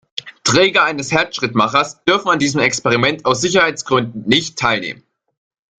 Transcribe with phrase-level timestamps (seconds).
[0.43, 5.03] Träger eines Herzschrittmachers dürfen an diesem Experiment aus Sicherheitsgründen nicht teilnehmen.